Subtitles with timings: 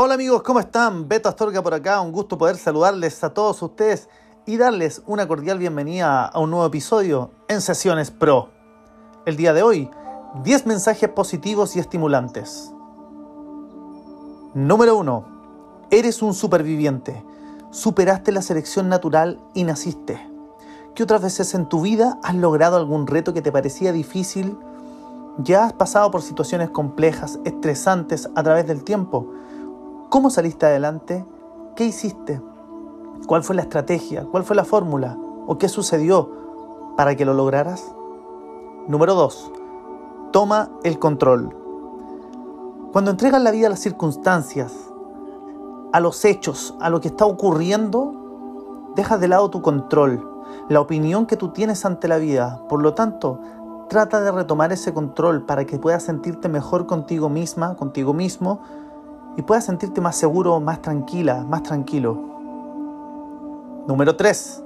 [0.00, 1.08] Hola amigos, ¿cómo están?
[1.08, 4.08] Beto Astorga por acá, un gusto poder saludarles a todos ustedes
[4.46, 8.48] y darles una cordial bienvenida a un nuevo episodio en Sesiones Pro.
[9.26, 9.90] El día de hoy,
[10.44, 12.72] 10 mensajes positivos y estimulantes.
[14.54, 15.24] Número 1.
[15.90, 17.24] Eres un superviviente.
[17.72, 20.24] Superaste la selección natural y naciste.
[20.94, 24.56] ¿Qué otras veces en tu vida has logrado algún reto que te parecía difícil?
[25.38, 29.26] Ya has pasado por situaciones complejas, estresantes a través del tiempo
[30.10, 31.26] ¿Cómo saliste adelante?
[31.76, 32.40] ¿Qué hiciste?
[33.26, 34.24] ¿Cuál fue la estrategia?
[34.24, 35.18] ¿Cuál fue la fórmula?
[35.46, 36.30] ¿O qué sucedió
[36.96, 37.94] para que lo lograras?
[38.86, 39.52] Número 2.
[40.32, 41.54] Toma el control.
[42.90, 44.72] Cuando entregas la vida a las circunstancias,
[45.92, 50.26] a los hechos, a lo que está ocurriendo, dejas de lado tu control,
[50.70, 52.62] la opinión que tú tienes ante la vida.
[52.70, 53.40] Por lo tanto,
[53.90, 58.60] trata de retomar ese control para que puedas sentirte mejor contigo misma, contigo mismo,
[59.38, 62.18] y puedas sentirte más seguro, más tranquila, más tranquilo.
[63.86, 64.64] Número 3.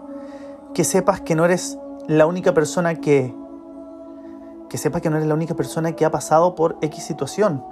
[0.73, 1.78] Que sepas que no eres
[2.09, 3.37] la única persona que
[4.70, 7.62] que sepas que no eres la única persona que ha pasado por X situación.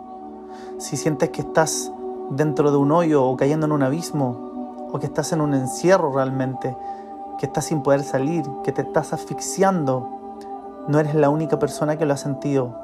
[0.76, 1.90] Si sientes que estás
[2.28, 6.12] dentro de un hoyo o cayendo en un abismo o que estás en un encierro
[6.12, 6.76] realmente,
[7.38, 10.06] que estás sin poder salir, que te estás asfixiando,
[10.86, 12.76] no eres la única persona que lo ha sentido.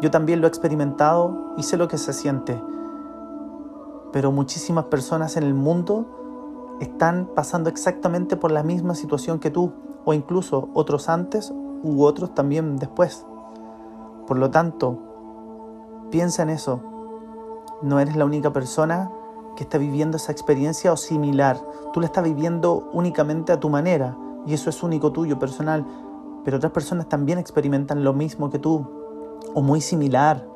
[0.00, 2.58] Yo también lo he experimentado y sé lo que se siente
[4.12, 9.72] pero muchísimas personas en el mundo están pasando exactamente por la misma situación que tú,
[10.04, 13.26] o incluso otros antes u otros también después.
[14.26, 14.98] Por lo tanto,
[16.10, 16.80] piensa en eso.
[17.82, 19.10] No eres la única persona
[19.56, 21.60] que está viviendo esa experiencia o similar.
[21.92, 24.16] Tú la estás viviendo únicamente a tu manera
[24.46, 25.84] y eso es único tuyo, personal.
[26.44, 28.86] Pero otras personas también experimentan lo mismo que tú
[29.54, 30.46] o muy similar.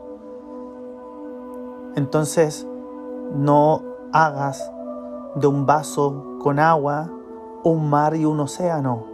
[1.95, 2.67] Entonces,
[3.35, 3.83] no
[4.13, 4.71] hagas
[5.35, 7.11] de un vaso con agua
[7.65, 9.05] un mar y un océano,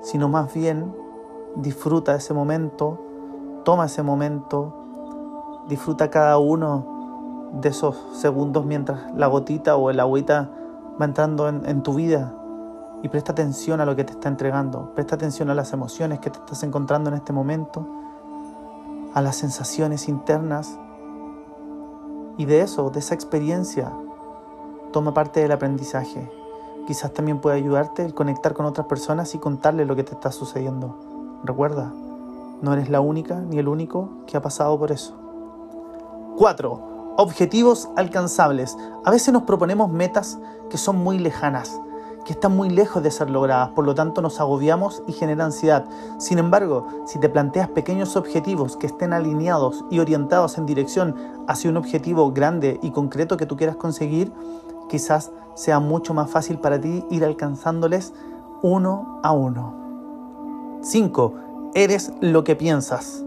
[0.00, 0.94] sino más bien
[1.56, 2.98] disfruta ese momento,
[3.64, 10.50] toma ese momento, disfruta cada uno de esos segundos mientras la gotita o el agüita
[11.00, 12.34] va entrando en, en tu vida.
[13.02, 16.30] Y presta atención a lo que te está entregando, presta atención a las emociones que
[16.30, 17.86] te estás encontrando en este momento,
[19.14, 20.78] a las sensaciones internas
[22.38, 23.92] y de eso, de esa experiencia,
[24.92, 26.30] toma parte del aprendizaje.
[26.86, 30.32] Quizás también puede ayudarte el conectar con otras personas y contarle lo que te está
[30.32, 31.40] sucediendo.
[31.44, 31.92] Recuerda,
[32.62, 35.14] no eres la única ni el único que ha pasado por eso.
[36.38, 37.14] 4.
[37.16, 38.78] Objetivos alcanzables.
[39.04, 40.38] A veces nos proponemos metas
[40.70, 41.80] que son muy lejanas,
[42.28, 45.86] que están muy lejos de ser logradas, por lo tanto nos agobiamos y genera ansiedad.
[46.18, 51.70] Sin embargo, si te planteas pequeños objetivos que estén alineados y orientados en dirección hacia
[51.70, 54.30] un objetivo grande y concreto que tú quieras conseguir,
[54.90, 58.12] quizás sea mucho más fácil para ti ir alcanzándoles
[58.60, 59.72] uno a uno.
[60.82, 61.34] 5.
[61.72, 63.24] Eres lo que piensas.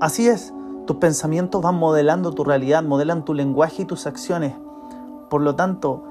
[0.00, 0.54] Así es,
[0.86, 4.54] tus pensamientos van modelando tu realidad, modelan tu lenguaje y tus acciones.
[5.28, 6.04] Por lo tanto,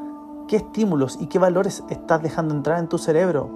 [0.47, 3.49] qué estímulos y qué valores estás dejando entrar en tu cerebro.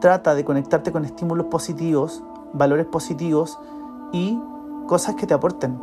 [0.00, 3.58] Trata de conectarte con estímulos positivos, valores positivos
[4.12, 4.38] y
[4.86, 5.78] cosas que te aporten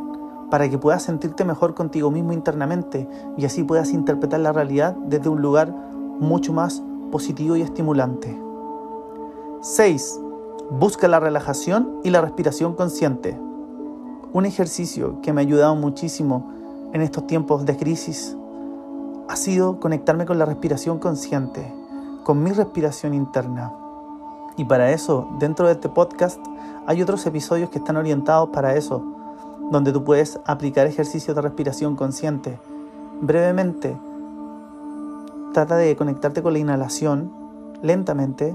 [0.50, 5.28] para que puedas sentirte mejor contigo mismo internamente y así puedas interpretar la realidad desde
[5.28, 5.74] un lugar
[6.20, 8.38] mucho más positivo y estimulante.
[9.62, 10.20] 6.
[10.70, 13.38] Busca la relajación y la respiración consciente.
[14.32, 16.50] Un ejercicio que me ha ayudado muchísimo
[16.92, 18.36] en estos tiempos de crisis
[19.32, 21.72] ha sido conectarme con la respiración consciente,
[22.22, 23.72] con mi respiración interna.
[24.58, 26.38] Y para eso, dentro de este podcast,
[26.86, 29.02] hay otros episodios que están orientados para eso,
[29.70, 32.60] donde tú puedes aplicar ejercicios de respiración consciente.
[33.22, 33.96] Brevemente,
[35.54, 37.32] trata de conectarte con la inhalación
[37.80, 38.54] lentamente,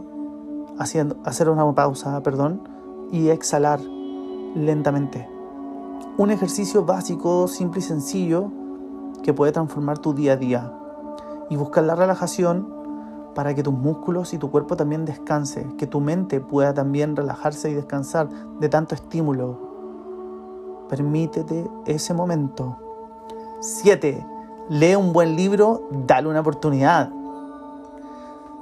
[0.78, 2.62] haciendo, hacer una pausa, perdón,
[3.12, 3.80] y exhalar
[4.54, 5.28] lentamente.
[6.20, 8.52] Un ejercicio básico, simple y sencillo
[9.24, 10.74] que puede transformar tu día a día
[11.50, 12.74] y buscar la relajación
[13.36, 17.70] para que tus músculos y tu cuerpo también descanse, que tu mente pueda también relajarse
[17.70, 18.30] y descansar
[18.60, 20.86] de tanto estímulo.
[20.90, 22.78] Permítete ese momento.
[23.60, 24.26] 7.
[24.70, 27.12] lee un buen libro, dale una oportunidad.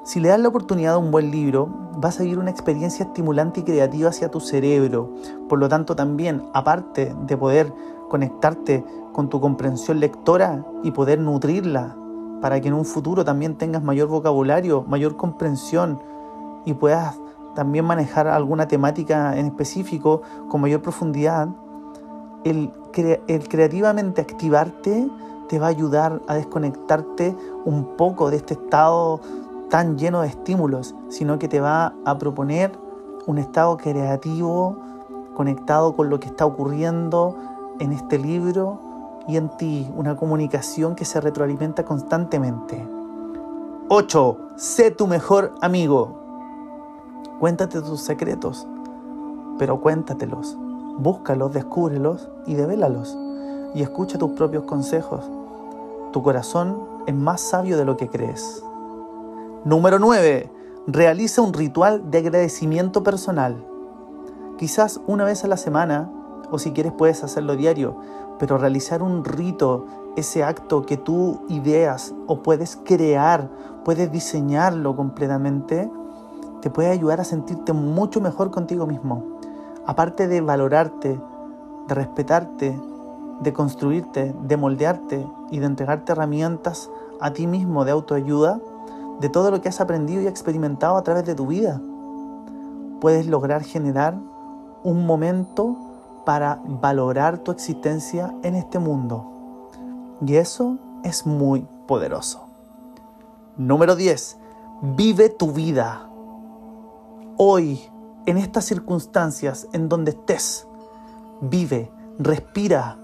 [0.05, 1.67] Si le das la oportunidad a un buen libro,
[1.97, 5.09] vas a vivir una experiencia estimulante y creativa hacia tu cerebro.
[5.49, 7.73] Por lo tanto, también, aparte de poder
[8.07, 11.97] conectarte con tu comprensión lectora y poder nutrirla
[12.39, 15.99] para que en un futuro también tengas mayor vocabulario, mayor comprensión
[16.65, 17.17] y puedas
[17.55, 21.49] también manejar alguna temática en específico con mayor profundidad,
[22.43, 22.71] el,
[23.27, 25.09] el creativamente activarte
[25.49, 27.35] te va a ayudar a desconectarte
[27.65, 29.19] un poco de este estado
[29.75, 32.79] tan lleno de estímulos, sino que te va a proponer
[33.25, 34.77] un estado creativo
[35.33, 37.35] conectado con lo que está ocurriendo
[37.79, 38.79] en este libro
[39.27, 42.87] y en ti, una comunicación que se retroalimenta constantemente.
[43.89, 44.37] 8.
[44.55, 46.21] Sé tu mejor amigo.
[47.41, 48.65] Cuéntate tus secretos,
[49.59, 50.57] pero cuéntatelos,
[50.99, 53.17] búscalos, descúbrelos y devélalos.
[53.73, 55.29] Y escucha tus propios consejos.
[56.13, 56.77] Tu corazón
[57.07, 58.64] es más sabio de lo que crees.
[59.65, 60.51] Número 9.
[60.85, 63.65] Realiza un ritual de agradecimiento personal.
[64.59, 66.07] Quizás una vez a la semana,
[66.51, 67.97] o si quieres puedes hacerlo diario,
[68.37, 73.49] pero realizar un rito, ese acto que tú ideas o puedes crear,
[73.83, 75.89] puedes diseñarlo completamente,
[76.61, 79.39] te puede ayudar a sentirte mucho mejor contigo mismo.
[79.87, 81.19] Aparte de valorarte,
[81.87, 82.79] de respetarte,
[83.39, 88.61] de construirte, de moldearte y de entregarte herramientas a ti mismo de autoayuda,
[89.19, 91.81] de todo lo que has aprendido y experimentado a través de tu vida.
[92.99, 94.17] Puedes lograr generar
[94.83, 95.75] un momento
[96.25, 99.69] para valorar tu existencia en este mundo.
[100.25, 102.47] Y eso es muy poderoso.
[103.57, 104.37] Número 10.
[104.81, 106.09] Vive tu vida.
[107.37, 107.79] Hoy,
[108.25, 110.67] en estas circunstancias, en donde estés,
[111.41, 112.97] vive, respira.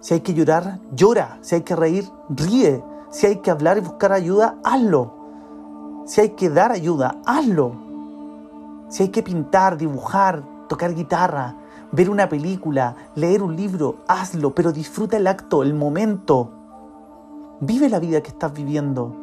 [0.00, 1.38] Si hay que llorar, llora.
[1.40, 2.84] Si hay que reír, ríe.
[3.10, 5.23] Si hay que hablar y buscar ayuda, hazlo.
[6.06, 7.72] Si hay que dar ayuda, hazlo.
[8.88, 11.56] Si hay que pintar, dibujar, tocar guitarra,
[11.92, 16.50] ver una película, leer un libro, hazlo, pero disfruta el acto, el momento.
[17.60, 19.14] Vive la vida que estás viviendo,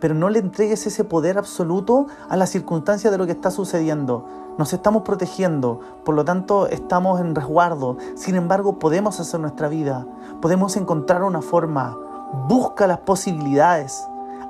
[0.00, 4.26] pero no le entregues ese poder absoluto a las circunstancias de lo que está sucediendo.
[4.58, 7.96] Nos estamos protegiendo, por lo tanto estamos en resguardo.
[8.16, 10.04] Sin embargo, podemos hacer nuestra vida,
[10.42, 11.96] podemos encontrar una forma.
[12.48, 14.02] Busca las posibilidades,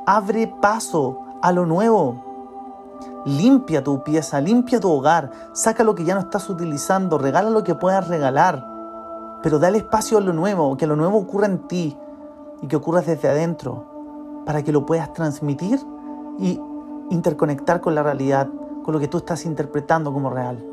[0.06, 2.25] abre paso, a lo nuevo.
[3.25, 7.62] Limpia tu pieza, limpia tu hogar, saca lo que ya no estás utilizando, regala lo
[7.64, 8.64] que puedas regalar,
[9.43, 11.96] pero dale espacio a lo nuevo, que lo nuevo ocurra en ti
[12.62, 15.81] y que ocurra desde adentro, para que lo puedas transmitir
[16.38, 16.61] y
[17.11, 18.49] interconectar con la realidad,
[18.82, 20.64] con lo que tú estás interpretando como real.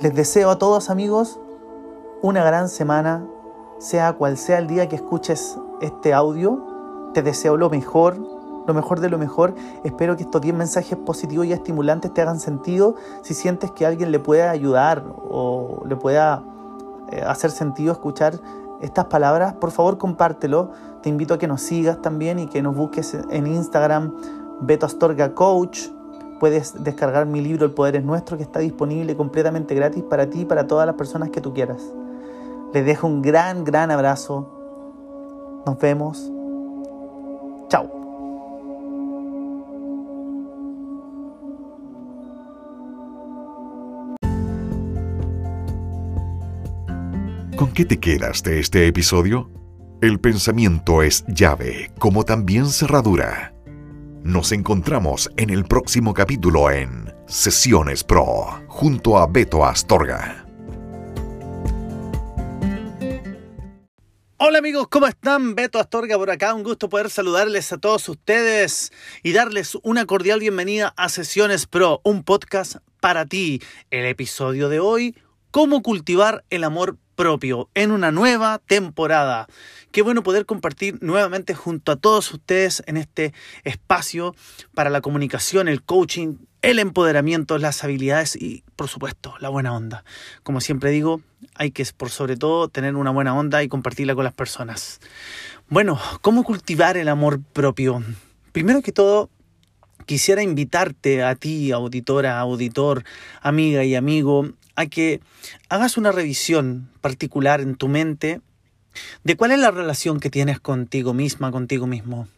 [0.00, 1.38] Les deseo a todos amigos
[2.22, 3.26] una gran semana,
[3.78, 6.62] sea cual sea el día que escuches este audio,
[7.12, 8.16] te deseo lo mejor,
[8.66, 9.54] lo mejor de lo mejor.
[9.84, 12.96] Espero que estos 10 mensajes positivos y estimulantes te hagan sentido.
[13.22, 16.42] Si sientes que alguien le pueda ayudar o le pueda
[17.10, 18.40] eh, hacer sentido escuchar
[18.80, 20.70] estas palabras, por favor compártelo.
[21.02, 24.14] Te invito a que nos sigas también y que nos busques en Instagram,
[24.60, 25.88] Beto Astorga Coach.
[26.40, 30.40] Puedes descargar mi libro El Poder es Nuestro, que está disponible completamente gratis para ti
[30.40, 31.82] y para todas las personas que tú quieras.
[32.74, 34.46] Les dejo un gran, gran abrazo.
[35.64, 36.30] Nos vemos.
[47.66, 49.50] ¿Con qué te quedas de este episodio?
[50.00, 53.56] El pensamiento es llave, como también cerradura.
[54.22, 60.46] Nos encontramos en el próximo capítulo en Sesiones Pro, junto a Beto Astorga.
[64.36, 65.56] Hola amigos, ¿cómo están?
[65.56, 68.92] Beto Astorga por acá, un gusto poder saludarles a todos ustedes
[69.24, 73.60] y darles una cordial bienvenida a Sesiones Pro, un podcast para ti.
[73.90, 75.16] El episodio de hoy,
[75.50, 79.48] cómo cultivar el amor propio en una nueva temporada.
[79.90, 83.32] Qué bueno poder compartir nuevamente junto a todos ustedes en este
[83.64, 84.36] espacio
[84.74, 90.04] para la comunicación, el coaching, el empoderamiento, las habilidades y, por supuesto, la buena onda.
[90.42, 91.22] Como siempre digo,
[91.54, 95.00] hay que, por sobre todo, tener una buena onda y compartirla con las personas.
[95.68, 98.02] Bueno, ¿cómo cultivar el amor propio?
[98.52, 99.30] Primero que todo,
[100.06, 103.04] quisiera invitarte a ti, auditora, auditor,
[103.42, 105.20] amiga y amigo, a que
[105.68, 108.40] hagas una revisión particular en tu mente
[109.24, 112.28] de cuál es la relación que tienes contigo misma, contigo mismo.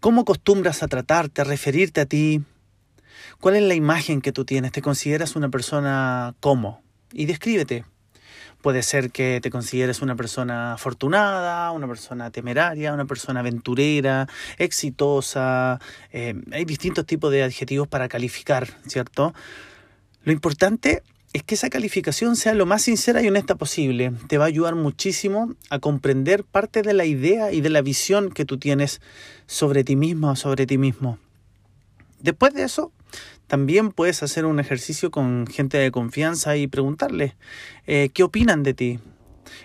[0.00, 2.42] ¿Cómo acostumbras a tratarte, a referirte a ti?
[3.38, 4.72] ¿Cuál es la imagen que tú tienes?
[4.72, 6.82] ¿Te consideras una persona como?
[7.12, 7.84] Y descríbete.
[8.62, 15.80] puede ser que te consideres una persona afortunada, una persona temeraria, una persona aventurera, exitosa.
[16.12, 19.32] Eh, hay distintos tipos de adjetivos para calificar, ¿cierto?
[20.24, 21.02] Lo importante
[21.32, 24.12] es que esa calificación sea lo más sincera y honesta posible.
[24.26, 28.30] Te va a ayudar muchísimo a comprender parte de la idea y de la visión
[28.30, 29.00] que tú tienes
[29.46, 31.18] sobre ti mismo o sobre ti mismo.
[32.20, 32.92] Después de eso,
[33.46, 37.36] también puedes hacer un ejercicio con gente de confianza y preguntarle
[37.86, 38.98] eh, qué opinan de ti.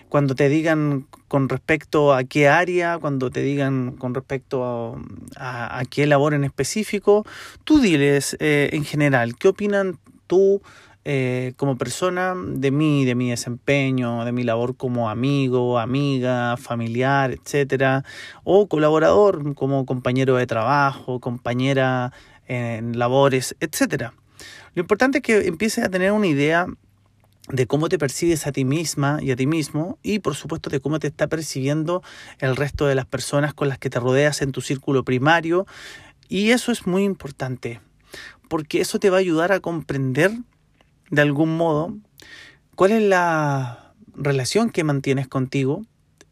[0.08, 4.98] Cuando te digan con respecto a qué área, cuando te digan con respecto
[5.36, 7.24] a, qué labor en específico,
[7.64, 10.62] tú diles eh, en general qué opinan tú
[11.08, 17.30] eh, como persona de mí, de mi desempeño, de mi labor como amigo, amiga, familiar,
[17.30, 18.02] etcétera,
[18.42, 22.12] o colaborador como compañero de trabajo, compañera
[22.48, 24.14] en labores, etcétera.
[24.74, 26.66] Lo importante es que empieces a tener una idea
[27.50, 30.80] de cómo te percibes a ti misma y a ti mismo y por supuesto de
[30.80, 32.02] cómo te está percibiendo
[32.40, 35.68] el resto de las personas con las que te rodeas en tu círculo primario
[36.28, 37.80] y eso es muy importante
[38.48, 40.32] porque eso te va a ayudar a comprender
[41.10, 41.96] de algún modo
[42.74, 45.84] cuál es la relación que mantienes contigo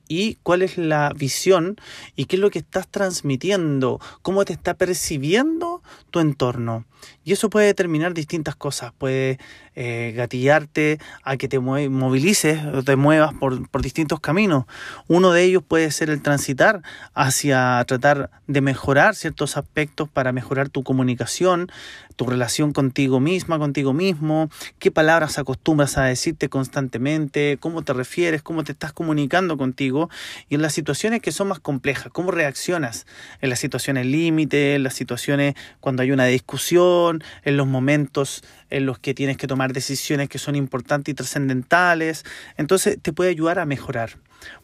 [0.08, 1.76] y cuál es la visión
[2.14, 6.84] y qué es lo que estás transmitiendo, cómo te está percibiendo tu entorno.
[7.24, 9.38] Y eso puede determinar distintas cosas, puede
[9.76, 14.64] eh, gatillarte a que te movilices o te muevas por, por distintos caminos.
[15.08, 16.82] Uno de ellos puede ser el transitar
[17.14, 21.70] hacia tratar de mejorar ciertos aspectos para mejorar tu comunicación,
[22.16, 28.42] tu relación contigo misma, contigo mismo, qué palabras acostumbras a decirte constantemente, cómo te refieres,
[28.42, 30.10] cómo te estás comunicando contigo
[30.48, 33.06] y en las situaciones que son más complejas, cómo reaccionas
[33.40, 38.86] en las situaciones límite, en las situaciones cuando hay una discusión, en los momentos en
[38.86, 42.24] los que tienes que tomar decisiones que son importantes y trascendentales.
[42.56, 44.18] Entonces te puede ayudar a mejorar.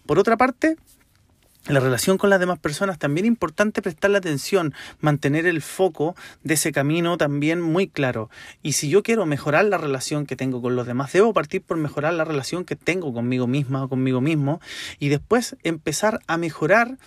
[0.04, 0.76] Por otra parte,
[1.68, 6.54] la relación con las demás personas, también es importante prestarle atención, mantener el foco de
[6.54, 8.30] ese camino también muy claro.
[8.62, 11.76] Y si yo quiero mejorar la relación que tengo con los demás, debo partir por
[11.76, 14.60] mejorar la relación que tengo conmigo misma o conmigo mismo
[14.98, 16.98] y después empezar a mejorar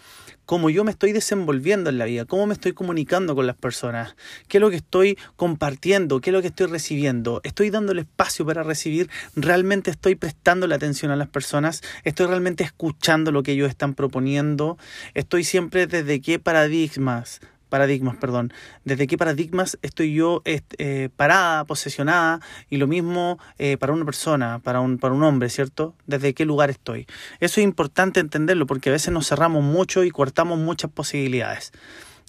[0.45, 4.15] cómo yo me estoy desenvolviendo en la vida, cómo me estoy comunicando con las personas,
[4.47, 7.99] qué es lo que estoy compartiendo, qué es lo que estoy recibiendo, estoy dando el
[7.99, 13.43] espacio para recibir, realmente estoy prestando la atención a las personas, estoy realmente escuchando lo
[13.43, 14.77] que ellos están proponiendo,
[15.13, 17.41] estoy siempre desde qué paradigmas
[17.73, 18.53] paradigmas, perdón,
[18.85, 22.39] desde qué paradigmas estoy yo eh, parada, posesionada,
[22.69, 25.95] y lo mismo eh, para una persona, para un, para un hombre, ¿cierto?
[26.05, 27.07] Desde qué lugar estoy.
[27.39, 31.71] Eso es importante entenderlo porque a veces nos cerramos mucho y cortamos muchas posibilidades.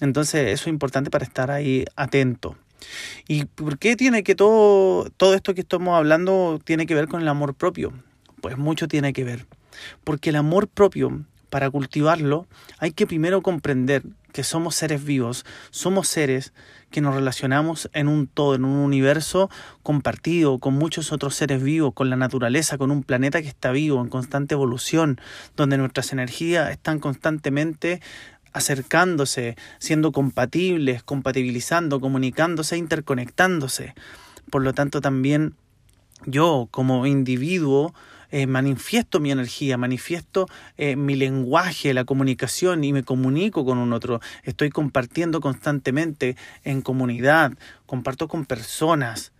[0.00, 2.56] Entonces eso es importante para estar ahí atento.
[3.28, 7.20] ¿Y por qué tiene que todo, todo esto que estamos hablando tiene que ver con
[7.20, 7.92] el amor propio?
[8.40, 9.44] Pues mucho tiene que ver.
[10.04, 11.20] Porque el amor propio,
[11.50, 12.46] para cultivarlo,
[12.78, 16.52] hay que primero comprender que somos seres vivos, somos seres
[16.90, 19.48] que nos relacionamos en un todo, en un universo
[19.84, 24.02] compartido con muchos otros seres vivos, con la naturaleza, con un planeta que está vivo,
[24.02, 25.20] en constante evolución,
[25.56, 28.00] donde nuestras energías están constantemente
[28.52, 33.94] acercándose, siendo compatibles, compatibilizando, comunicándose, interconectándose.
[34.50, 35.54] Por lo tanto, también
[36.26, 37.94] yo como individuo
[38.34, 43.92] eh, manifiesto mi energía, manifiesto eh, mi lenguaje, la comunicación y me comunico con un
[43.92, 44.20] otro.
[44.42, 47.52] Estoy compartiendo constantemente en comunidad,
[47.86, 49.30] comparto con personas.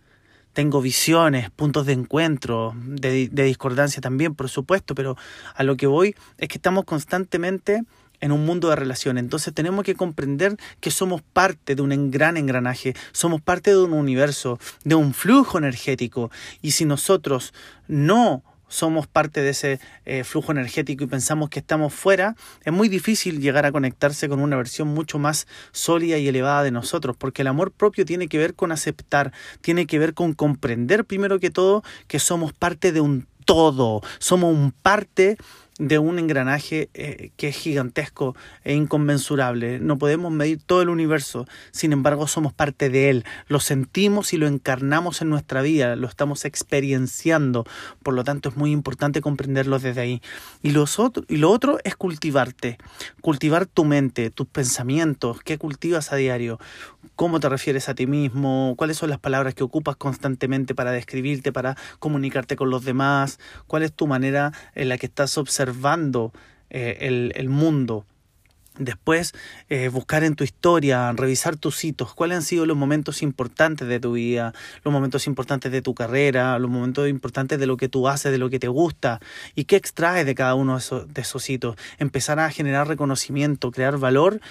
[0.53, 5.17] Tengo visiones, puntos de encuentro, de, de discordancia también, por supuesto, pero
[5.55, 7.83] a lo que voy es que estamos constantemente
[8.21, 9.25] en un mundo de relaciones.
[9.25, 13.91] Entonces tenemos que comprender que somos parte de un gran engranaje, somos parte de un
[13.91, 16.31] universo, de un flujo energético.
[16.61, 17.53] Y si nosotros
[17.89, 18.41] no
[18.75, 23.39] somos parte de ese eh, flujo energético y pensamos que estamos fuera, es muy difícil
[23.39, 27.47] llegar a conectarse con una versión mucho más sólida y elevada de nosotros, porque el
[27.47, 31.83] amor propio tiene que ver con aceptar, tiene que ver con comprender primero que todo
[32.07, 35.37] que somos parte de un todo, somos un parte
[35.77, 39.79] de un engranaje eh, que es gigantesco e inconmensurable.
[39.79, 44.37] No podemos medir todo el universo, sin embargo somos parte de él, lo sentimos y
[44.37, 47.65] lo encarnamos en nuestra vida, lo estamos experienciando,
[48.03, 50.21] por lo tanto es muy importante comprenderlo desde ahí.
[50.63, 52.77] Y, los y lo otro es cultivarte,
[53.19, 56.57] cultivar tu mente, tus pensamientos, qué cultivas a diario,
[57.17, 61.51] cómo te refieres a ti mismo, cuáles son las palabras que ocupas constantemente para describirte,
[61.51, 66.31] para comunicarte con los demás, cuál es tu manera en la que estás observando observando
[66.69, 68.05] eh, el, el mundo.
[68.77, 69.31] Después,
[69.69, 74.01] eh, buscar en tu historia, revisar tus hitos, cuáles han sido los momentos importantes de
[74.01, 74.53] tu vida,
[74.83, 78.37] los momentos importantes de tu carrera, los momentos importantes de lo que tú haces, de
[78.37, 79.21] lo que te gusta
[79.55, 81.77] y qué extraes de cada uno de esos, de hitos.
[81.99, 84.41] Empezar a generar reconocimiento, crear valor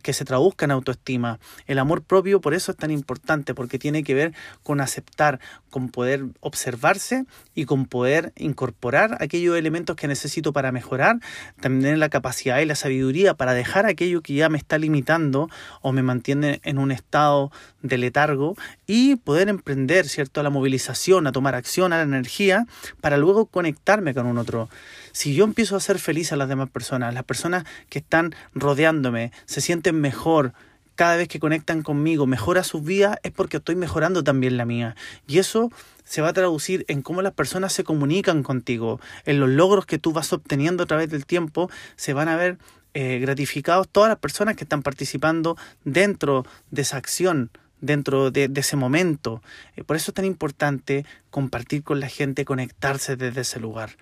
[0.00, 1.40] que se traduzca en autoestima.
[1.66, 5.88] El amor propio por eso es tan importante, porque tiene que ver con aceptar, con
[5.88, 11.16] poder observarse y con poder incorporar aquellos elementos que necesito para mejorar,
[11.60, 15.48] también la capacidad y la sabiduría para dejar aquello que ya me está limitando
[15.80, 17.50] o me mantiene en un estado
[17.82, 22.66] de letargo y poder emprender, ¿cierto?, a la movilización, a tomar acción, a la energía,
[23.00, 24.68] para luego conectarme con un otro.
[25.12, 29.32] Si yo empiezo a ser feliz a las demás personas, las personas que están rodeándome
[29.46, 30.52] se sienten mejor,
[30.94, 34.94] cada vez que conectan conmigo, mejora sus vidas, es porque estoy mejorando también la mía.
[35.26, 35.70] Y eso
[36.04, 39.98] se va a traducir en cómo las personas se comunican contigo, en los logros que
[39.98, 42.58] tú vas obteniendo a través del tiempo, se van a ver
[42.94, 48.76] eh, gratificados todas las personas que están participando dentro de esa acción, dentro de, ese
[48.76, 49.42] momento.
[49.76, 53.96] Eh, por eso es tan importante compartir con la gente, conectarse desde ese lugar.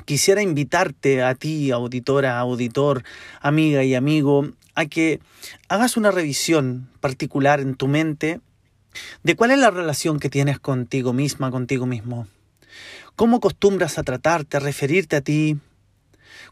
[0.06, 3.04] quisiera invitarte a ti, auditora, auditor,
[3.40, 5.20] amiga y amigo, a que
[5.68, 8.40] hagas una revisión particular en tu mente
[9.22, 12.26] de cuál es la relación que tienes contigo misma, contigo mismo.
[13.16, 15.58] ¿Cómo acostumbras a tratarte, a referirte a ti?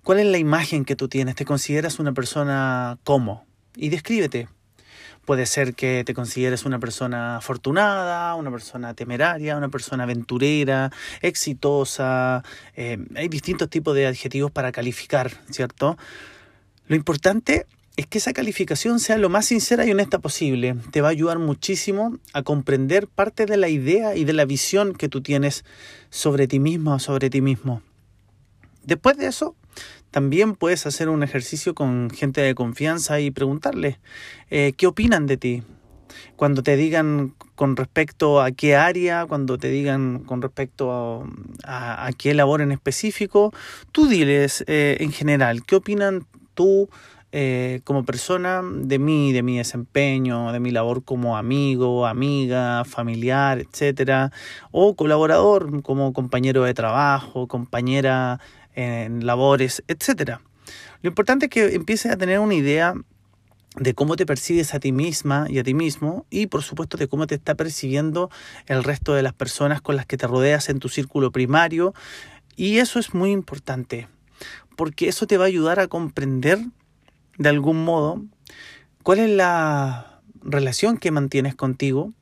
[0.04, 1.36] ¿Cuál es la imagen que tú tienes?
[1.36, 3.46] ¿Te consideras una persona cómo?
[3.76, 4.48] Y descríbete.
[5.24, 12.42] Puede ser que te consideres una persona afortunada, una persona temeraria, una persona aventurera, exitosa.
[12.74, 15.96] Eh, hay distintos tipos de adjetivos para calificar, ¿cierto?
[16.88, 20.74] Lo importante es que esa calificación sea lo más sincera y honesta posible.
[20.90, 24.94] Te va a ayudar muchísimo a comprender parte de la idea y de la visión
[24.94, 25.64] que tú tienes
[26.10, 27.82] sobre ti misma o sobre ti mismo.
[28.82, 29.54] Después de eso,
[30.10, 33.98] también puedes hacer un ejercicio con gente de confianza y preguntarle
[34.50, 35.62] eh, qué opinan de ti.
[36.36, 41.24] Cuando te digan con respecto a qué área, cuando te digan con respecto
[41.64, 43.54] a, qué labor en específico,
[43.92, 46.90] tú diles eh, en general qué opinan tú
[47.34, 53.58] eh, como persona de mí, de mi desempeño, de mi labor como amigo, amiga, familiar,
[53.58, 54.32] etcétera,
[54.70, 58.38] o colaborador como compañero de trabajo, compañera
[58.74, 60.40] en labores, etcétera.
[61.02, 62.94] Lo importante es que empieces a tener una idea
[63.76, 67.08] de cómo te percibes a ti misma y a ti mismo y por supuesto de
[67.08, 68.30] cómo te está percibiendo
[68.66, 71.94] el resto de las personas con las que te rodeas en tu círculo primario
[72.54, 74.08] y eso es muy importante
[74.76, 76.58] porque eso te va a ayudar a comprender
[77.38, 78.22] de algún modo
[79.02, 82.12] cuál es la relación que mantienes contigo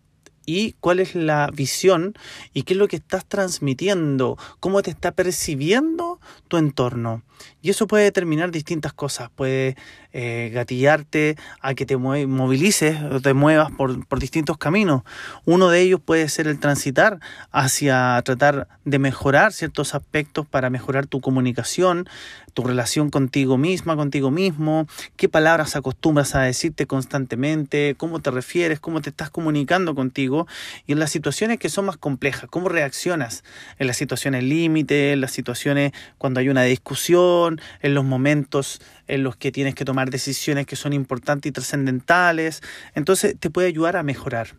[0.56, 2.14] y cuál es la visión
[2.52, 7.22] y qué es lo que estás transmitiendo, cómo te está percibiendo tu entorno.
[7.62, 9.76] Y eso puede determinar distintas cosas, puede
[10.12, 15.02] eh, gatillarte a que te movilices o te muevas por, por distintos caminos.
[15.44, 17.20] Uno de ellos puede ser el transitar
[17.52, 22.08] hacia tratar de mejorar ciertos aspectos para mejorar tu comunicación,
[22.54, 28.80] tu relación contigo misma, contigo mismo, qué palabras acostumbras a decirte constantemente, cómo te refieres,
[28.80, 30.46] cómo te estás comunicando contigo
[30.86, 33.44] y en las situaciones que son más complejas, cómo reaccionas
[33.78, 39.24] en las situaciones límite, en las situaciones cuando hay una discusión, en los momentos en
[39.24, 42.62] los que tienes que tomar decisiones que son importantes y trascendentales.
[42.94, 44.56] Entonces te puede ayudar a mejorar.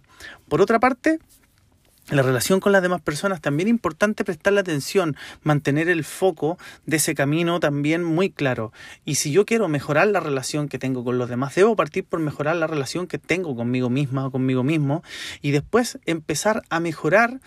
[0.48, 1.18] Por otra parte,
[2.10, 6.98] la relación con las demás personas también es importante prestarle atención, mantener el foco de
[6.98, 8.74] ese camino también muy claro.
[9.06, 12.20] Y si yo quiero mejorar la relación que tengo con los demás, debo partir por
[12.20, 15.04] mejorar la relación que tengo conmigo misma o conmigo mismo
[15.42, 17.40] y después empezar a mejorar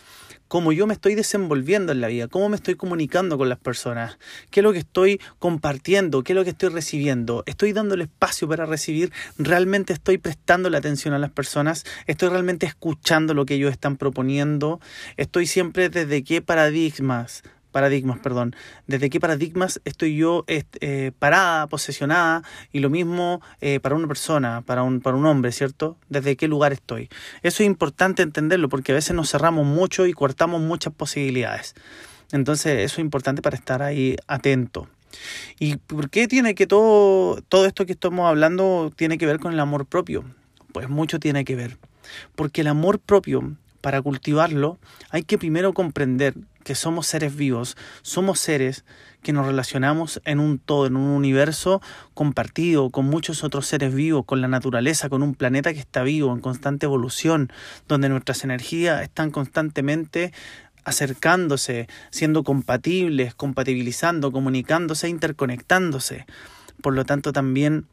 [0.48, 4.18] cómo yo me estoy desenvolviendo en la vida, cómo me estoy comunicando con las personas,
[4.50, 8.02] qué es lo que estoy compartiendo, qué es lo que estoy recibiendo, estoy dando el
[8.02, 13.46] espacio para recibir, realmente estoy prestando la atención a las personas, estoy realmente escuchando lo
[13.46, 14.80] que ellos están proponiendo,
[15.16, 17.42] estoy siempre desde qué paradigmas
[17.74, 18.54] paradigmas, perdón,
[18.86, 24.62] desde qué paradigmas estoy yo eh, parada, posesionada, y lo mismo eh, para una persona,
[24.62, 25.96] para un, para un hombre, ¿cierto?
[26.08, 27.08] Desde qué lugar estoy.
[27.42, 31.74] Eso es importante entenderlo porque a veces nos cerramos mucho y cortamos muchas posibilidades.
[32.30, 34.88] Entonces eso es importante para estar ahí atento.
[35.58, 39.52] ¿Y por qué tiene que todo, todo esto que estamos hablando tiene que ver con
[39.52, 40.24] el amor propio?
[40.72, 41.76] Pues mucho tiene que ver.
[42.36, 44.78] Porque el amor propio, para cultivarlo,
[45.10, 46.32] hay que primero comprender
[46.64, 48.82] que somos seres vivos, somos seres
[49.22, 51.82] que nos relacionamos en un todo, en un universo
[52.14, 56.32] compartido con muchos otros seres vivos, con la naturaleza, con un planeta que está vivo,
[56.32, 57.52] en constante evolución,
[57.86, 60.32] donde nuestras energías están constantemente
[60.84, 66.24] acercándose, siendo compatibles, compatibilizando, comunicándose, interconectándose.
[66.80, 67.84] Por lo tanto, también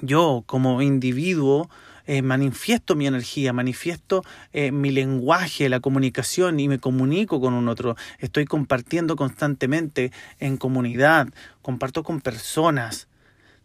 [0.00, 1.68] yo como individuo
[2.08, 7.68] eh, manifiesto mi energía, manifiesto eh, mi lenguaje, la comunicación y me comunico con un
[7.68, 7.96] otro.
[8.18, 11.28] Estoy compartiendo constantemente en comunidad,
[11.60, 13.08] comparto con personas.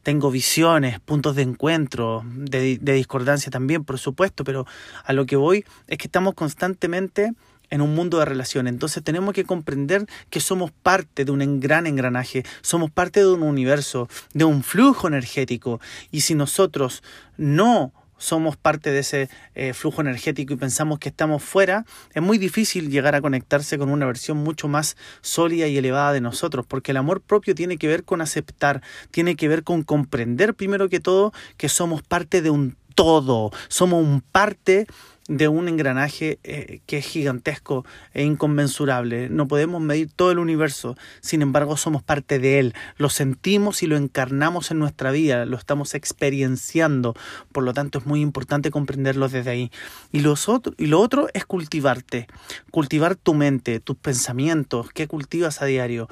[0.03, 4.67] Tengo visiones, puntos de encuentro, de, de discordancia también, por supuesto, pero
[5.05, 7.31] a lo que voy es que estamos constantemente
[7.69, 8.73] en un mundo de relaciones.
[8.73, 13.41] Entonces tenemos que comprender que somos parte de un gran engranaje, somos parte de un
[13.41, 15.79] universo, de un flujo energético.
[16.11, 17.03] Y si nosotros
[17.37, 17.93] no
[18.23, 22.89] somos parte de ese eh, flujo energético y pensamos que estamos fuera, es muy difícil
[22.89, 26.97] llegar a conectarse con una versión mucho más sólida y elevada de nosotros, porque el
[26.97, 28.81] amor propio tiene que ver con aceptar,
[29.11, 34.01] tiene que ver con comprender primero que todo que somos parte de un todo, somos
[34.01, 34.87] un parte
[35.27, 39.29] de un engranaje eh, que es gigantesco e inconmensurable.
[39.29, 43.87] No podemos medir todo el universo, sin embargo somos parte de él, lo sentimos y
[43.87, 47.15] lo encarnamos en nuestra vida, lo estamos experienciando,
[47.51, 49.71] por lo tanto es muy importante comprenderlo desde ahí.
[50.11, 52.27] Y, los y lo otro es cultivarte,
[52.71, 56.09] cultivar tu mente, tus pensamientos, qué cultivas a diario,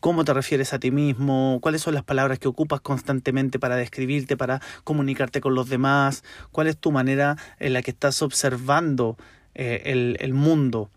[0.00, 4.36] cómo te refieres a ti mismo, cuáles son las palabras que ocupas constantemente para describirte,
[4.36, 9.16] para comunicarte con los demás, cuál es tu manera en la que estás observando observando
[9.54, 10.90] eh, el, el mundo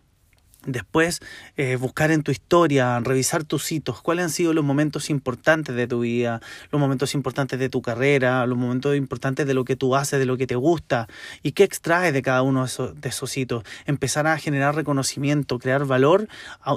[0.65, 1.21] Después,
[1.58, 5.88] eh, buscar en tu historia, revisar tus hitos, cuáles han sido los momentos importantes de
[5.88, 6.39] tu vida,
[6.71, 10.28] los momentos importantes de tu carrera, los momentos importantes de lo que tú haces, de
[10.28, 11.08] lo que te gusta,
[11.41, 13.63] y qué extraes de cada uno de esos, de hitos.
[13.88, 16.28] Empezar a generar reconocimiento, crear valor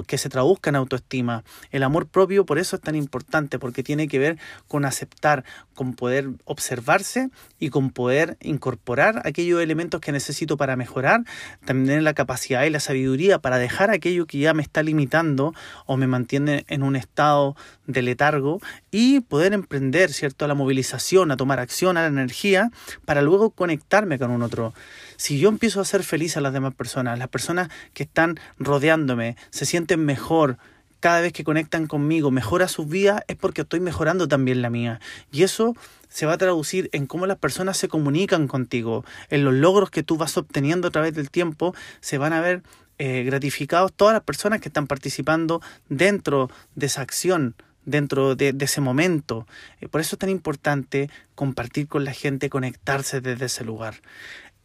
[0.07, 1.43] que se traduzca en autoestima.
[1.69, 5.45] El amor propio por eso es tan importante, porque tiene que ver con aceptar,
[5.75, 11.21] con poder observarse y con poder incorporar aquellos elementos que necesito para mejorar,
[11.65, 15.53] también la capacidad y la sabiduría para dejar aquello que ya me está limitando
[15.85, 17.55] o me mantiene en un estado
[17.87, 18.59] de letargo
[18.91, 22.71] y poder emprender, ¿cierto?, a la movilización, a tomar acción, a la energía,
[23.05, 24.73] para luego conectarme con un otro.
[25.17, 29.35] Si yo empiezo a hacer feliz a las demás personas, las personas que están rodeándome
[29.49, 30.57] se sienten mejor,
[30.99, 34.99] cada vez que conectan conmigo mejora sus vidas, es porque estoy mejorando también la mía.
[35.31, 35.75] Y eso
[36.09, 40.01] se va a traducir en cómo las personas se comunican contigo, en los logros que
[40.01, 42.63] tú vas obteniendo a través del tiempo, se van a ver
[42.97, 47.55] eh, gratificados todas las personas que están participando dentro de esa acción,
[47.85, 49.47] dentro de, ese momento.
[49.81, 53.95] Eh, por eso es tan importante compartir con la gente, conectarse desde ese lugar.